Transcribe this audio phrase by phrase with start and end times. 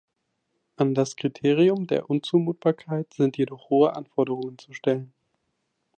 [0.77, 5.13] An das Kriterium der Unzumutbarkeit sind jedoch hohe Anforderungen zu stellen.